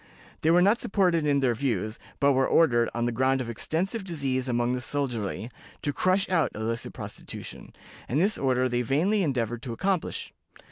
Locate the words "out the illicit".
6.27-6.91